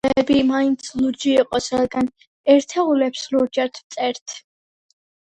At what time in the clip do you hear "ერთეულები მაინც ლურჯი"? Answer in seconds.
0.11-1.33